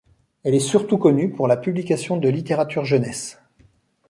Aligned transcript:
Elle 0.41 0.55
est 0.55 0.59
surtout 0.59 0.97
connue 0.97 1.31
pour 1.31 1.47
la 1.47 1.55
publication 1.57 2.17
de 2.17 2.27
littérature 2.27 2.85
jeunesse. 2.85 3.37